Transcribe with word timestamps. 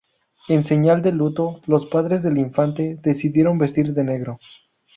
En 0.49 0.63
señal 0.63 1.03
de 1.03 1.11
luto, 1.11 1.61
los 1.67 1.85
padres 1.85 2.23
del 2.23 2.39
infante 2.39 2.97
decidieron 3.03 3.59
vestir 3.59 3.93
de 3.93 4.03
negro. 4.03 4.39